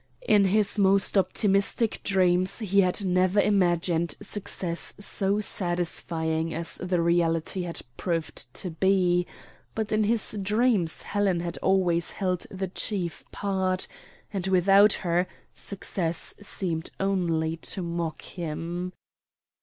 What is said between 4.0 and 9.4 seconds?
success so satisfying as the reality had proved to be;